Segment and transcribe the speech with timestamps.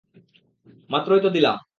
[0.89, 1.57] মাত্রই তো দিলাম।